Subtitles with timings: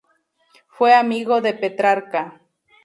[0.67, 2.41] Fue amigo de Petrarca.